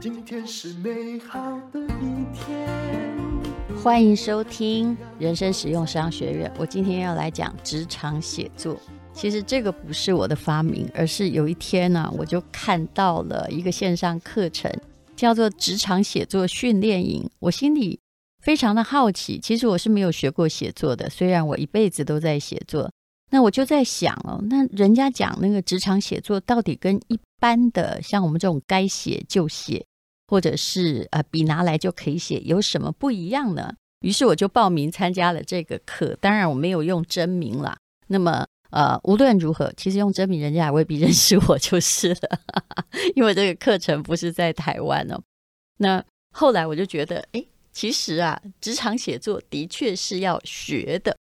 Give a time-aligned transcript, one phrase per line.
[0.00, 2.66] 今天是美好的一天。
[3.82, 6.50] 欢迎收听人生实用商学院。
[6.58, 8.80] 我今天要来讲职场写作。
[9.12, 14.72] 其实这个不是我的发明，而是有一天呢、我就看到了一个线上课程，
[15.14, 17.28] 叫做职场写作训练营。
[17.38, 18.00] 我心里
[18.42, 19.38] 非常的好奇。
[19.38, 22.90] 其实我是没有学过写作的，虽然我一辈子都在写作。
[23.32, 29.86] 那我就在想哦，那人家讲那个职场写作，到底跟一般的像我们这种该写就写，
[30.30, 33.74] 或者是呃笔拿来就可以写，有什么不一样呢？
[34.02, 36.16] 于是我就报名参加了这个课。
[36.20, 37.76] 当然我没有用真名啦。
[38.06, 42.40] 那么呃，无论如何，其实用真名人家也未必认识我就是了，
[43.16, 45.20] 因为这个课程不是在台湾哦。
[45.78, 51.16] 那后来我就觉得，哎，其实啊，职场写作的确是要学的。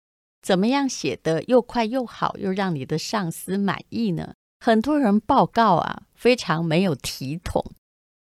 [0.42, 4.34] 怎么样写得又快又好，又让你的上司满意呢？
[4.60, 7.64] 很多人报告啊，非常没有体统。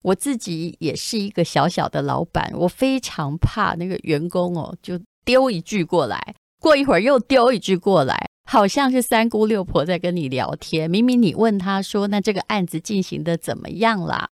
[0.06, 8.16] 我自己也是一个小小的老板，我非常怕那个员工哦，就丢一句过来，过一会儿又丢一句过来，
[8.48, 10.88] 好像是三姑六婆在跟你聊天。
[10.88, 14.28] 明明你问他说：“那这个案子进行得怎么样啦？”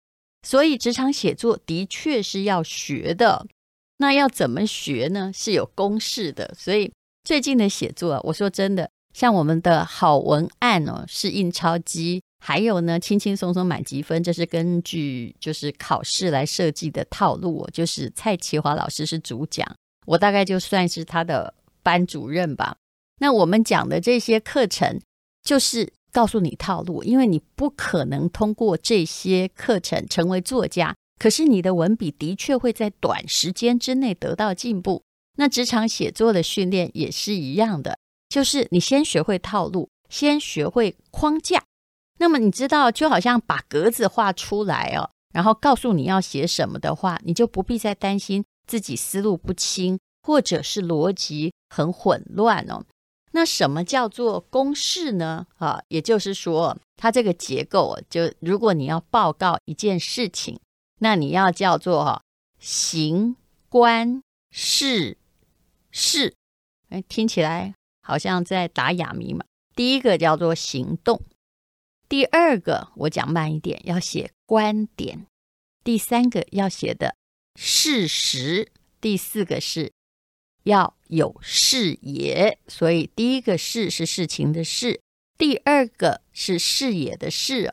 [0.47, 3.47] 所以职场写作的确是要学的。
[3.97, 5.31] 那要怎么学呢？
[5.33, 6.93] 是有公式的，所以。
[7.25, 17.65] 最近的写作，我说真的，像我们的好文案哦，是印钞机，还有呢，轻轻松松满级分，这是根据就是考试来设计的套路。
[17.73, 19.65] 就是蔡奇华老师是主讲，
[20.07, 21.55] 我大概就算是他的
[21.85, 22.77] 班主任吧。
[23.21, 25.01] 那我们讲的这些课程，
[25.45, 35.05] 就是告诉你套路，因为你不可能通过这些课程成为作家，可是你的文笔的确会在短时间之内得到进步。
[35.37, 37.97] 那职场写作的训练也是一样的，
[38.29, 41.63] 就是你先学会套路，先学会框架。
[42.23, 52.85] 那么你知道，就好像把格子画出来哦，然后告诉你要写什么的话，你就不必再担心自己思路不清，或者是逻辑很混乱哦。
[53.33, 55.49] 那什么叫做公式呢？
[55.59, 60.61] 啊，也就是说，它这个结构，就如果你要报告一件事情，
[61.01, 62.23] 那你要叫做哈
[62.61, 63.35] 行
[63.69, 65.19] 观事。
[65.91, 66.37] 事，
[66.91, 69.45] 哎，听起来好像在打哑谜嘛。
[69.75, 71.21] 第一个叫做行动，
[72.13, 75.25] 第二个我讲慢一点，要写观点，
[75.83, 77.17] 第三个要写的
[77.59, 79.95] 事实，第四个是
[80.65, 82.59] 要有视野。
[82.69, 85.01] 所以第一个事是事情的事，
[85.39, 87.73] 第二个是视野的视。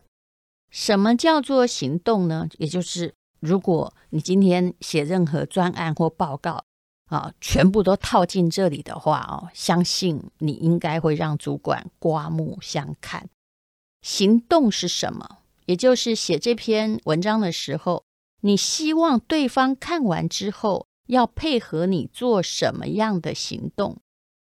[0.71, 2.47] 什么叫做行动呢？
[2.59, 6.63] 也就是如果你今天写任何专案或报告。
[7.07, 13.27] 啊，全部都套进这里的话哦，相信你应该会让主管刮目相看。
[14.01, 15.37] 行动是什么？
[15.65, 18.03] 也就是写这篇文章的时候，
[18.41, 23.97] 你希望对方看完之后要配合你做什么样的行动？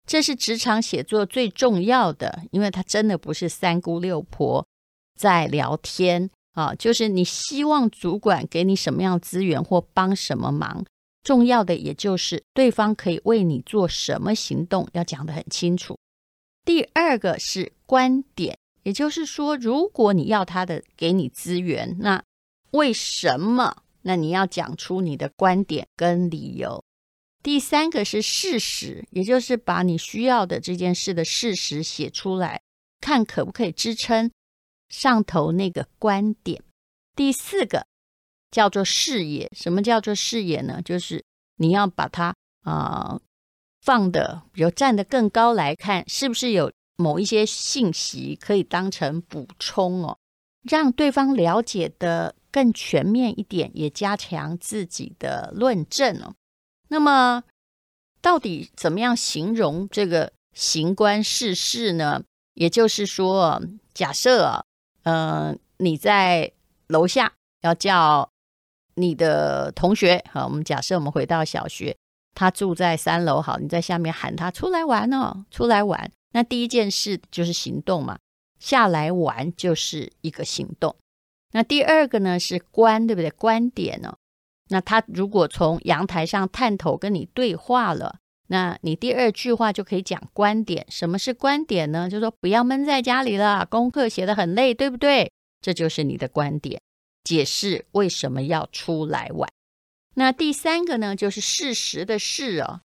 [0.05, 4.65] 这是职场写作最重要的，因为它真的不是三姑六婆
[5.17, 10.85] 在聊天啊，就是你希望主管给你什么样资源或帮什么忙。
[11.23, 15.97] 重要的也就是对方可以为你做什么行动，要讲得很清楚。
[16.63, 22.23] 第二个是观点，也就是说，如果你要他的给你资源，那
[22.71, 23.83] 为什么？
[24.03, 26.81] 那你要讲出你的观点跟理由。
[27.43, 32.61] 第三个是事实，也就是把你需要的这件事的事实写出来，
[33.01, 34.31] 看可不可以支撑
[34.87, 36.63] 上头那个观点。
[37.13, 37.85] 第四个。
[38.49, 40.81] 叫做视野，什么叫做视野呢？
[40.81, 41.21] 就是
[41.57, 42.33] 你要把它
[42.63, 43.21] 啊、呃、
[43.81, 50.17] 放的，比如站得更高来看，是不是有某一些信息可以当成补充哦，
[50.63, 56.35] 让对方了解的更全面一点，也加强自己的论证哦。
[56.89, 57.43] 那么，
[58.21, 62.21] 到底怎么样形容这个行观事事呢？
[62.55, 63.61] 也就是说，
[63.93, 64.65] 假设
[65.03, 66.51] 嗯、你在
[66.87, 68.29] 楼下要叫。
[68.99, 71.95] 你的同学，好，我们假设我们回到小学，
[72.33, 76.11] 他住在三楼，好，你在下面喊他出来玩哦，出来玩。
[76.37, 78.19] 那第一件事就是行动嘛，
[78.59, 80.95] 下来玩就是一个行动。
[81.51, 83.31] 那第二个呢是观，对不对？
[83.31, 84.15] 观点哦。
[84.67, 88.19] 那他如果从阳台上探头跟你对话了，
[88.49, 90.85] 那你第二句话就可以讲观点。
[90.91, 92.07] 什么是观点呢？
[92.07, 95.31] 就说不要闷在家里了，功课写得很累，对不对？
[95.59, 96.79] 这就是你的观点。
[97.23, 99.49] 解释为什么要出来玩。
[100.13, 102.81] 那第三个呢，就是事实的事哦。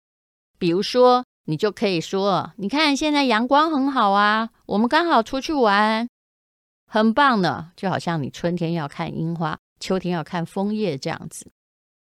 [0.59, 6.07] 比如说，你就可以说：“你看，现在阳光很好啊，我们刚好出去玩，
[6.85, 11.51] 很棒呢。”就好像你春天要看樱花，秋天要看枫叶这样子。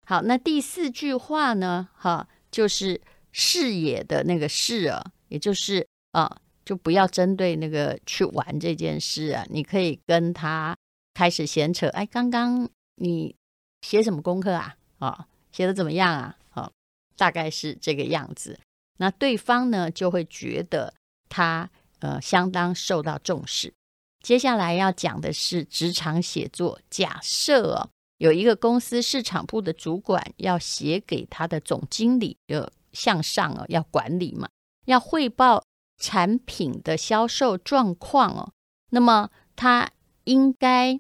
[0.07, 1.87] 好，那第四句话呢？
[1.95, 2.99] 哈，就是
[3.33, 10.75] 视野的那个视啊，也就是啊，就不要针对那个去玩这件事啊，你可以跟他
[11.13, 11.87] 开始闲扯。
[11.89, 13.37] 哎，刚刚你
[13.83, 14.75] 写什么功课啊？
[15.01, 16.35] 啊，写的怎么样啊？
[16.53, 16.71] 啊，
[17.19, 18.59] 大概是这个样子。
[18.99, 20.95] 那对方呢，就会觉得
[21.29, 21.71] 他
[22.01, 23.75] 呃相当受到重视。
[24.23, 26.81] 接下来要讲的是职场写作。
[26.91, 27.91] 假设哦。
[28.19, 34.49] 有一个公司市场部的主管要写给他的总经理，就向上哦，要管理嘛，
[34.87, 35.65] 要汇报
[35.99, 38.53] 产品的销售状况哦。
[38.91, 39.91] 那么他
[40.23, 40.99] 应该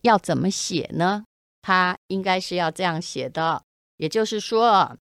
[0.00, 1.26] 要怎么写呢？
[1.60, 3.62] 他应该是要这样写的，
[3.98, 4.96] 也就是说，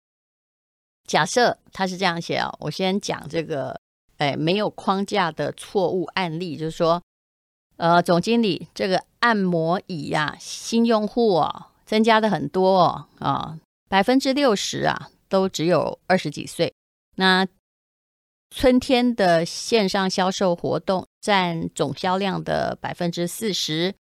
[1.11, 3.81] 假设他是这样写哦，我先讲这个，
[4.19, 7.03] 哎，没有框架的错误案例，就是说。
[7.79, 13.59] 呃，总经理，这个按摩椅呀、啊，新用户哦，增加的很多哦，啊，
[13.89, 16.73] 百分之六十啊，都只有二十几岁。
[17.17, 17.45] 那
[18.51, 23.95] 春天的线上销售活动占总销量的百分之四十。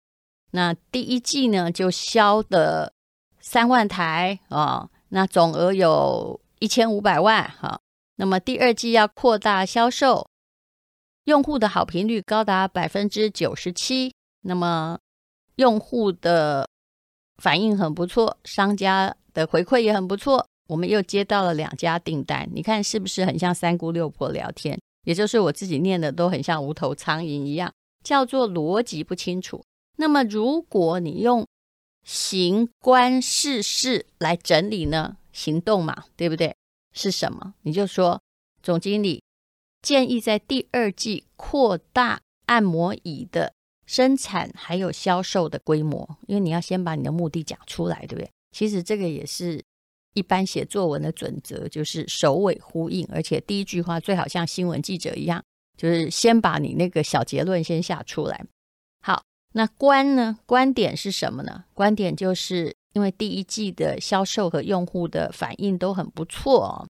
[0.52, 2.92] 那第一季呢，就销的
[3.40, 7.80] 三万台啊，那总额有一千五百万哈、
[8.16, 10.28] 那么第二季要扩大销售。
[11.26, 14.98] 用户的好评率高达百分之九十七，那么
[15.58, 16.68] 用户的
[17.42, 20.48] 反应很不错，商家的回馈也很不错。
[20.68, 24.80] 我们又接到了两家订单，你看是不是很像三姑六婆聊天？
[25.04, 27.72] 也就是我自己念的都很像无头苍蝇一样，
[28.04, 29.64] 叫做逻辑不清楚。
[29.98, 31.46] 那么如果你用
[32.04, 35.18] 行观世事来整理呢？
[35.38, 36.56] 行动嘛，对不对？
[36.94, 37.54] 是什么？
[37.62, 38.20] 你就说
[38.64, 39.22] 总经理。
[39.84, 43.54] 建议在第二季扩大按摩椅的
[43.86, 48.30] 生产还有销售的规模，因为你要先把你的目的讲出来，对不对？
[48.52, 49.64] 其实这个也是
[50.14, 55.42] 一般写作文的准则，就是首尾呼应，而且第一句话最好像新闻记者一样，
[55.78, 58.44] 就是先把你那个小结论先下出来。
[59.02, 59.24] 好，
[59.54, 60.40] 那观呢？
[60.48, 61.66] 观点是什么呢？
[61.76, 66.88] 观点就是因为第一季的销售和用户的反应都很不错哦。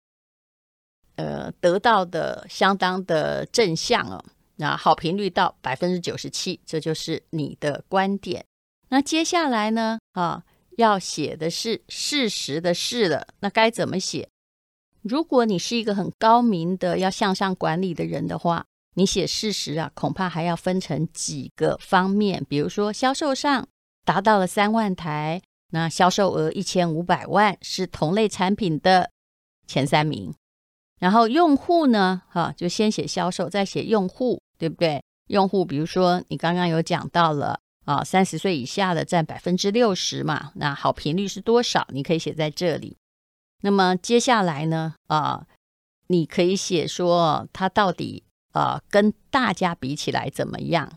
[1.16, 4.26] 呃，得到的相当的正向哦，
[4.56, 8.44] 那好评率到百分之九十七，这就是你的观点。
[8.90, 10.44] 那接下来呢，啊，
[10.78, 14.28] 要写的是事实的事了，那该怎么写？
[15.04, 18.66] 如果你是一个很高明的要向上管理的人的话，
[18.96, 23.68] 你写事实啊，恐怕还要分成几个方面，比如说销售上
[24.04, 25.40] 达到了三万台，
[25.72, 29.12] 那销售额一千五百万，是同类产品的
[29.68, 30.34] 前三名。
[31.00, 35.04] 然后用户呢，哈，就先写销售，再写用户，对不对？
[35.28, 41.88] 用户，比如说你刚刚有讲到了啊，三十岁以下的占百分之六十嘛，那好评率是多少？
[41.90, 42.98] 你可以写在这里。
[43.62, 45.48] 那么接下来呢，啊，
[46.08, 50.92] 你可以写说它到底啊跟大家比起来怎么样？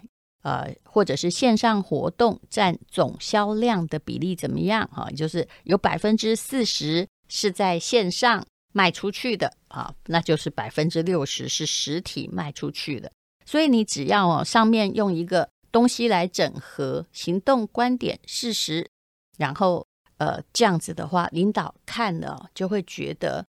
[0.45, 4.89] 呃，或者是线上活动占总销量的比例怎么样？
[4.93, 8.47] 哈，就是有百分之四十是在线上。
[8.77, 13.09] 卖出去的啊，那就是百分之六十是实体卖出去的。
[13.47, 18.91] 所以你只要哦，上面用一个东西来整合行动、观点、事实，
[19.39, 19.87] 然后
[20.17, 23.47] 呃这样子的话，领导看了就会觉得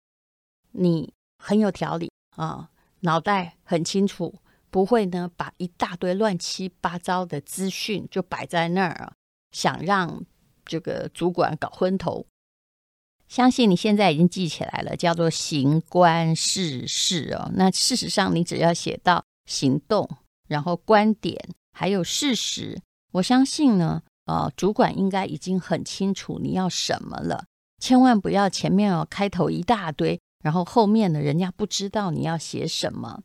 [0.74, 1.12] 你
[1.44, 4.32] 很有条理啊，脑袋很清楚，
[4.76, 9.14] 不会呢把一大堆乱七八糟的资讯就摆在那儿，
[9.54, 10.26] 想让
[10.66, 12.26] 这个主管搞昏头。
[13.30, 16.86] 相信你现在已经记起来了，叫做行观事
[17.36, 17.50] 哦。
[17.54, 20.10] 那事实上，你只要写到行动，
[20.50, 21.40] 然后观点，
[21.72, 22.82] 还有事实，
[23.14, 27.46] 我相信呢，呃，主管应该已经很清楚你要什么了。
[27.82, 33.24] 千万不要前面哦开头一大堆，然后后面呢人家不知道你要写什么。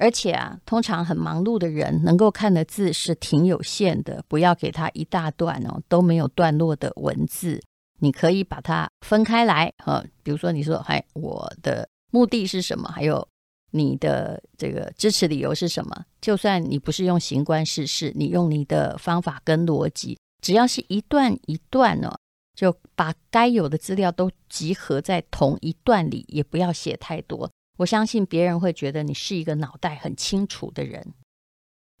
[0.00, 7.60] 而且啊，通常很忙碌的人能够看的字是挺有限的，不要给他一大段哦都没有段落的文字。
[7.98, 12.88] 你可以把它分开来，哈，比如说你说，哎，我的目的是什么？
[12.88, 13.28] 还有
[13.72, 16.04] 你的这个支持理由是什么？
[16.18, 22.18] 就算你不是用行观事，你用你的方法跟逻辑，只要是一段一段哦，
[22.54, 27.50] 就把该有的资料都集合在同一段里，也不要写太多。
[27.80, 31.14] 我相信别人会觉得你是一个脑袋很清楚的人。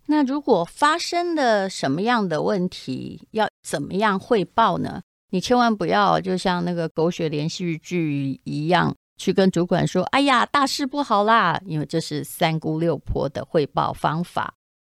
[0.06, 5.00] 那如果发生了什么样的问题，要怎么样汇报呢？
[5.30, 14.52] 你千万不要就像那个狗血连续剧一样去跟主管说：“哎呀，大事不好啦！”因为这是三姑六婆的汇报方法。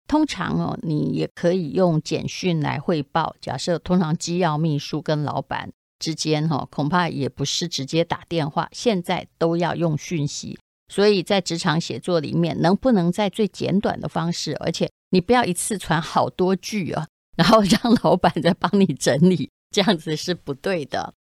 [0.08, 3.36] 通常哦，你也可以用简讯来汇报。
[3.40, 10.58] 假设通常机要秘书跟老板之间哈，恐怕也不是直接打电话，现在都要用讯息。
[10.92, 17.08] 所以在职场写作里面，能不能在最简短的方式，而且你不要一次传好多句啊，
[17.38, 21.14] 然后让 老板再帮你整理，这样子是不对的。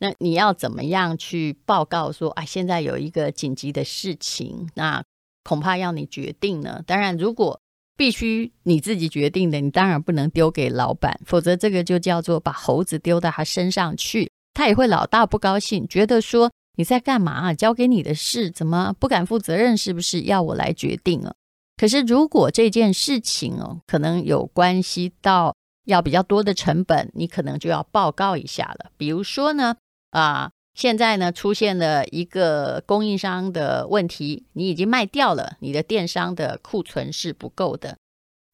[0.00, 5.00] 那你要怎么样去报告说啊，现在有一个紧急的事情，那
[5.44, 6.82] 恐怕要你决定呢。
[6.84, 7.60] 当然，如果
[7.96, 16.50] 必须你自己决定的，你当然不能丢给老板，否则这个就叫做把猴子丢到他身上去，他也会老大不高兴，觉得说。
[16.76, 17.54] 你在干嘛啊？
[17.54, 19.76] 交给你的事怎么不敢负责任？
[19.76, 21.34] 是不是要我来决定啊？
[21.76, 28.90] 可是如果这件事情哦，可能有关系到要比较多的成本，你可能就要报告一下了。
[28.96, 29.76] 比如说呢，
[30.10, 37.96] 啊，现在呢出现了一个供应商的问题，你已经卖掉了，你的电商的库存是不够的。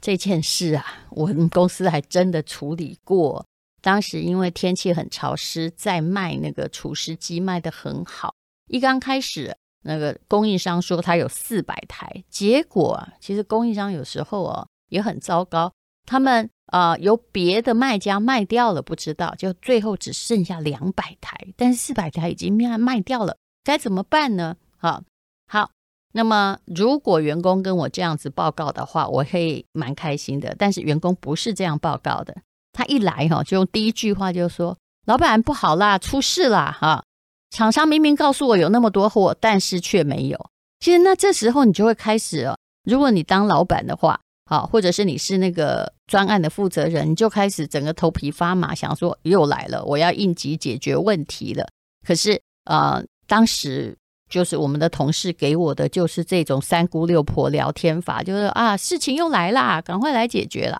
[0.01, 3.45] 这件事啊，我们公司还真的处理过。
[3.81, 8.33] 当时因为天气很潮湿，在卖那个除湿机卖得很好。
[8.67, 15.71] 一刚开始，那个供应商说他有四百台，结果其实供应商有时候哦也很糟糕，
[16.05, 24.55] 他们啊、由别的卖家卖掉了，不知道，就最后只剩下两百台，但是四百台已经卖卖掉了，该怎么办呢？
[24.77, 25.01] 好，
[25.47, 25.71] 好，
[26.11, 30.55] 那么如果员工跟我这样子报告的话，我会蛮开心的。
[30.59, 32.37] 但是员工不是这样报告的。
[32.79, 36.73] 他一来哈，就用第一句话就说：“老板不好啦，出事啦！
[36.79, 37.03] 哈，
[37.49, 40.49] 厂商明明告诉我有那么多货，但是却没有。
[40.79, 42.55] 其实那这时候你就会开始了。
[42.85, 51.67] 如果你当老板的话，好，或者是你是那个专案的负责人，你就开始整个头皮发麻，想说又来了，我要应急解决问题了。
[52.07, 53.97] 可是呃，当时
[54.29, 60.79] 就是我们的同事给我的就是这种三姑六婆聊天法，就是啊，事情又来啦，赶快来解决了。”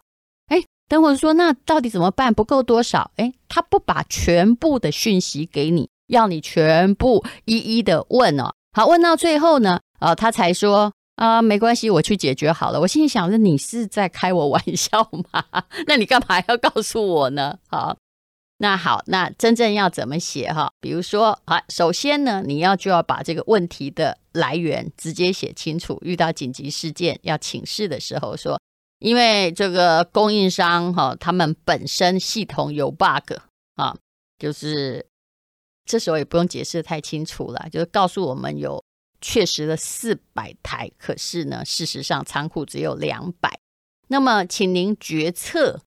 [0.89, 2.33] 等会说，那到底怎么办？
[2.33, 3.11] 不够多少？
[3.17, 8.51] 诶，他不把全部的讯息给你，要你全部一一的问哦。
[8.73, 12.81] 好，问到最后呢，呃，他才说啊、呃，没关系，我去解决好了。
[12.81, 15.43] 我心里想着，你是在开我玩笑吗？
[15.85, 17.59] 那你干嘛要告诉我呢？
[17.67, 17.95] 好，
[18.57, 20.71] 那好，那真正要怎么写哈？
[20.81, 25.99] 比如说，啊，首先呢，你要就要把这个问题的来源直接写清楚。
[26.01, 28.59] 遇到紧急事件要请示的时候说。
[28.99, 33.33] 因为这个供应商哈，他们本身系统有 bug
[33.75, 33.95] 啊，
[34.37, 35.07] 就是
[35.85, 38.83] 这时候也不用解释太清楚了，就是告诉我们有
[39.21, 43.59] 确实的四百台，可是呢，事实上仓库只有两百。
[44.09, 45.81] 那么，请您决策，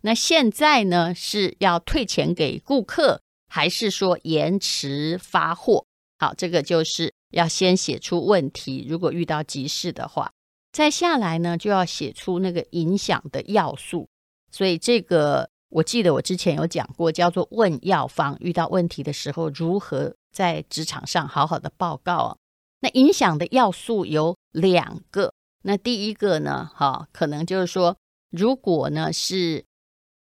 [0.00, 5.84] 那现在呢是要退钱给顾客，还是说延迟发货？
[6.18, 10.32] 好，这个就是要先写出问题，如果遇到急事的话。
[10.76, 14.06] 再下来呢，就要写出那个影响的要素。
[14.52, 18.36] 所以这个我记得我之前有讲过，叫做问要方。
[18.40, 22.36] 遇到问题的时候，如何在职场上好好的报告啊？
[22.80, 25.32] 那影响的要素有两个。
[25.62, 27.96] 那第一个呢，哈，可能就是说，
[28.30, 29.64] 如果呢是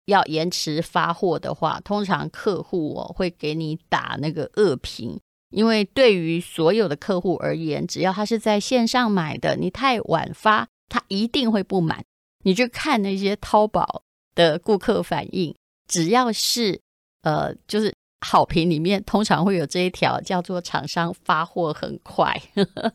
[0.05, 5.19] 要延迟发货的话，通常客户哦会给你打那个恶评。
[5.55, 12.05] 因为对于所有的客户而言，只要他是在线上买的，你太晚发，他一定会不满。
[12.43, 14.03] 你去看那些淘宝
[14.35, 15.55] 的顾客反应，
[15.87, 16.81] 只要是
[17.23, 17.95] 呃，就是
[18.27, 22.39] 好评里面，通常会有这一条叫做“厂商发货很快”。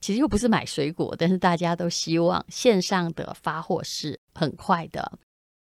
[0.00, 5.18] 其实又不是买水果，但是大家都希望线上的发货是很快的。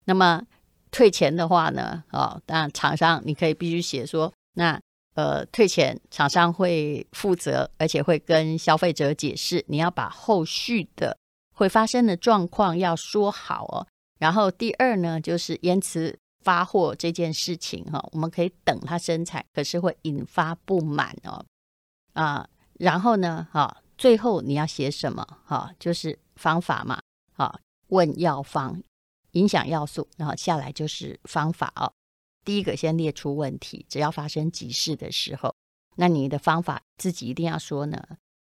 [0.05, 0.43] 那么
[0.91, 2.03] 退钱的话呢？
[2.11, 4.79] 哦，当然厂商你可以必须写说那。
[5.15, 9.63] 呃，退钱，厂商会负责，而且会跟消费者解释。
[9.67, 11.17] 你要把后续的
[11.53, 13.87] 会发生的状况要说好哦。
[14.19, 21.45] 然后第二呢，就是延迟发货这件事情哈、我们可以等它生产，可是会引发不满哦。
[22.13, 22.47] 啊，
[22.79, 25.25] 然后呢，哈、最后你要写什么？
[25.45, 26.99] 哈、就是方法嘛。
[27.35, 28.81] 啊、问要方，
[29.31, 31.91] 影响要素，然后下来就是方法哦。
[32.43, 35.55] 第一个先列出问题，只要发生急事的时候，
[35.95, 38.01] 那你的方法自己一定要说呢。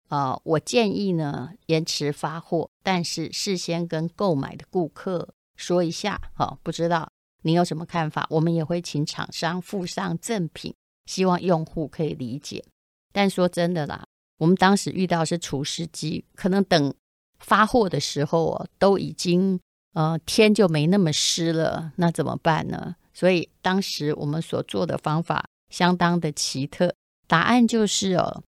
[0.09, 6.21] 呃，我建议呢延迟发货，但是事先跟购买的顾客说一下。
[6.37, 7.11] 哦，不知道
[7.43, 8.25] 你有什么看法？
[8.31, 10.73] 我们也会请厂商附上赠品，
[11.07, 12.65] 希望用户可以理解。
[13.13, 14.07] 但说真的啦，
[14.39, 16.95] 我们当时遇到是除湿机，可能等
[17.41, 19.59] 发货的时候哦，都已经
[19.95, 22.95] 呃天就没那么湿了，那怎么办呢？
[23.17, 26.95] 所以当时我们所做的方法相当的奇特，
[27.27, 28.43] 答案就是哦，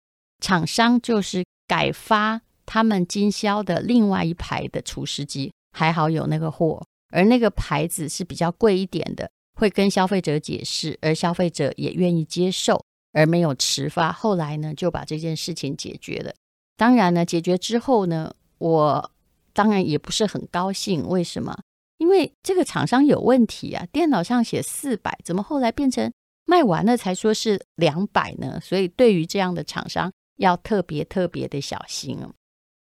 [0.41, 14.11] 厂商就是改发他们经销的另外一排的除湿机，还好有那个货，而那个牌子是比较贵一点的，会跟消费者解释，而消费者也愿意接受，而没有迟发。
[14.11, 16.33] 后来呢，就把这件事情解决了。
[16.75, 19.11] 当然呢，解决之后呢，我
[19.53, 21.07] 当然也不是很高兴。
[21.07, 21.55] 为什么？
[21.97, 26.11] 因为这个厂商有问题啊，电脑上写四百，怎么后来变成
[26.45, 28.59] 卖完了才说是两百呢？
[28.61, 32.29] 所以对于这样的厂商，要特别特别的小心哦。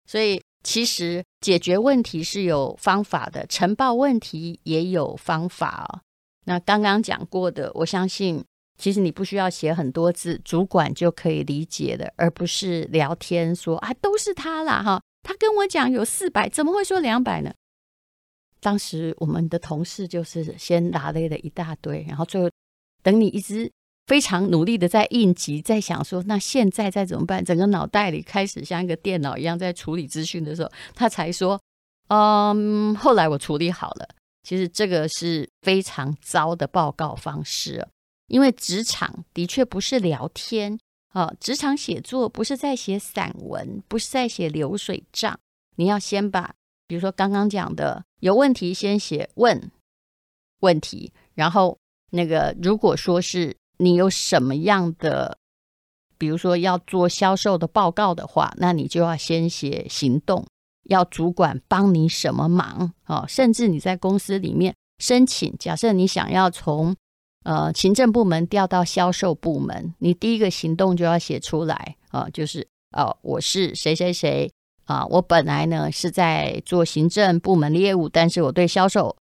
[0.06, 6.02] 所以其实解决问题是有方法的，呈报问题也有方法哦。
[6.46, 8.44] 那刚刚讲过的，我相信
[8.78, 17.52] 其实你不需要写很多字，主管就可以理解的，而不是聊天说啊，都是他啦哈，他跟我讲有四百，怎么会说两百呢？
[18.62, 22.50] 当时我们的同事就是先拿累了一大堆，然后最后
[23.02, 23.72] 等你一直
[24.08, 27.44] 非常努力的在应急，在想说那现在再怎么办？
[27.44, 31.62] 整个脑袋里开始像一个电脑一样在处理资讯的时候，他才说
[32.10, 34.08] ：“嗯，后来我处理好了。”
[34.44, 37.88] 其实这个是非常糟的报告方式，
[38.28, 40.80] 因为职场的确不是聊天
[41.14, 45.40] 啊，职场写作不是在写散文，不是在写流水账，
[45.76, 46.56] 你要先把。
[46.90, 49.70] 比如说刚刚讲的有问题，先写问
[50.62, 51.78] 问题，然后
[52.10, 55.38] 那个如果说是你有什么样的，
[56.18, 60.44] 比如说要做销售的报告的话，那你就要先写行动，
[60.86, 63.24] 要主管帮你什么忙啊？
[63.28, 66.96] 甚至你在公司里面申请，假设你想要从
[67.44, 72.68] 呃行政部门调到销售部门，你第一个行动就要写出来啊，就是
[72.98, 74.52] 哦，我是谁谁谁。
[74.90, 79.16] 啊，我本来呢是在做行政部门的业务，但是我对销售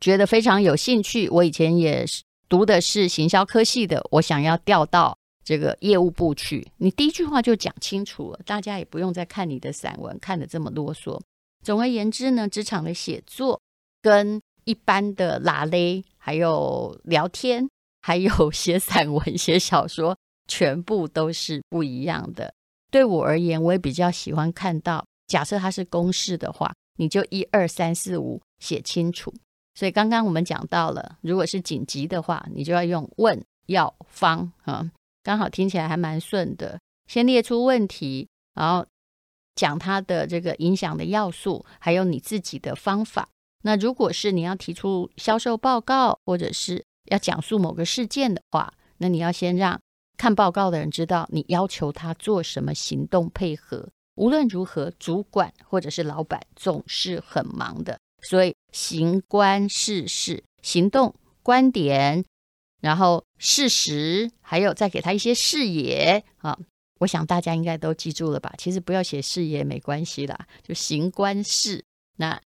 [0.00, 1.28] 觉得非常有兴趣。
[1.28, 6.70] 我以前也是读的是行销科系的，我想要调到这个业务部去。
[6.76, 11.20] 你第一句话就讲清楚了，大家也不用再看你的散文看得这么啰嗦。
[11.64, 13.60] 总而言之呢，职场的写作
[14.00, 17.68] 跟一般的拉勒，还有聊天，
[18.02, 22.54] 还有写散文、 写小说，全部都是不一样的。
[22.90, 29.32] 对我而言，我也比较喜欢看到，假设它是公式的话，你就一二三四五写清楚。
[29.74, 34.90] 所以刚刚我们讲到了，如果是紧急的话，你就要用问要方啊，
[35.22, 36.78] 刚好听起来还蛮顺的。
[37.06, 38.84] 先列出问题，然后
[39.54, 43.28] 讲它的这个影响的要素，还有你自己的方法。
[43.62, 49.80] 那如果是你要提出销售报告，或者是要讲述某个事件的话，那你要先让。
[50.20, 53.88] 看报告的人知道你要求他做什么行动配合。
[54.16, 62.22] 无论如何，主管或者是老板总是很忙的，所以行观事事，行动观点，
[62.82, 66.58] 然后事实，还有再给他一些视野啊。
[66.98, 68.52] 我想大家应该都记住了吧？
[68.58, 71.82] 其实不要写视野没关系啦，就行观事，
[72.18, 72.38] 那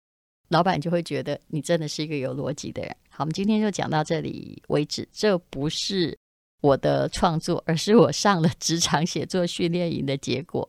[0.51, 2.95] 老板就会觉得你真的是一个有逻辑的人。
[3.09, 5.09] 好，我们今天就讲到这里为止。
[5.11, 6.19] 这不是。
[6.63, 10.67] 我的创作，而是我上了职场写作训练营的结果。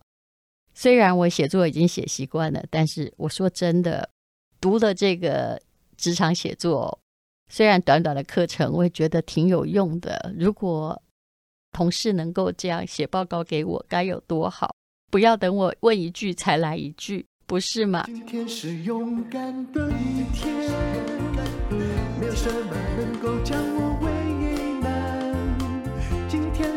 [0.73, 4.09] 虽然我写作已经写习惯了，但是我说真的，
[4.59, 5.61] 读了这个
[5.95, 6.99] 职场写作，
[7.47, 10.33] 虽然短短的课程，我也觉得挺有用的。
[10.35, 10.99] 如果
[11.71, 14.75] 同事能够这样写报告给我，该有多好！
[15.11, 18.03] 不要等我问一句才来一句，不是吗？
[18.07, 20.51] 今天是勇敢的一天，
[22.19, 24.02] 没有什么能够将我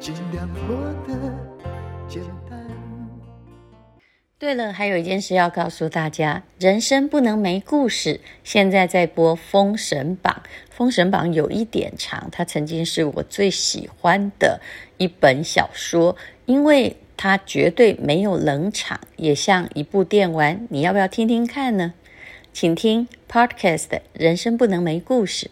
[0.00, 0.74] 尽量活
[1.06, 1.14] 得
[2.08, 2.58] 简单。
[4.38, 8.22] 对了，还有一件事要告诉大家：人生不能没故事。
[8.42, 14.58] 现在在播《封神榜》，《封神榜》有一点长，它曾经是我最喜欢的
[14.96, 20.66] 一本小说，因为它绝对没有冷场，也像一部电玩。
[20.70, 21.92] 你要不要听听看呢？
[22.54, 25.50] 请听 Podcast《人生不能没故事》。